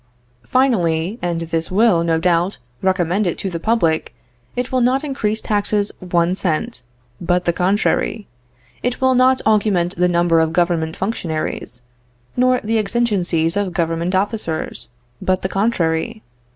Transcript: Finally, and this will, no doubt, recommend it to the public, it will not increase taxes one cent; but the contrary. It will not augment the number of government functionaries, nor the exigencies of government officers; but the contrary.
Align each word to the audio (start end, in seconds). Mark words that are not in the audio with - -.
Finally, 0.47 1.19
and 1.21 1.41
this 1.41 1.69
will, 1.69 2.03
no 2.03 2.17
doubt, 2.17 2.57
recommend 2.81 3.27
it 3.27 3.37
to 3.37 3.51
the 3.51 3.59
public, 3.59 4.15
it 4.55 4.71
will 4.71 4.81
not 4.81 5.03
increase 5.03 5.39
taxes 5.41 5.91
one 5.99 6.33
cent; 6.33 6.81
but 7.21 7.45
the 7.45 7.53
contrary. 7.53 8.27
It 8.81 8.99
will 8.99 9.13
not 9.13 9.43
augment 9.45 9.95
the 9.95 10.07
number 10.07 10.39
of 10.39 10.53
government 10.53 10.97
functionaries, 10.97 11.83
nor 12.35 12.59
the 12.63 12.79
exigencies 12.79 13.55
of 13.55 13.73
government 13.73 14.15
officers; 14.15 14.89
but 15.21 15.43
the 15.43 15.49
contrary. 15.49 16.23